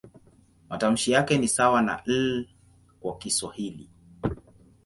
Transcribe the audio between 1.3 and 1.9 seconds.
ni sawa